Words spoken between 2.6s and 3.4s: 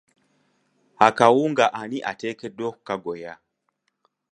okukagoya?